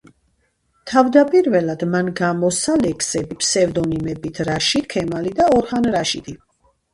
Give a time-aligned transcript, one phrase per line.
[0.91, 6.37] თავდაპირველად, მან გამოსცა ლექსები ფსევდონიმებით რაშიდ ქემალი და ორჰან რაშიდი.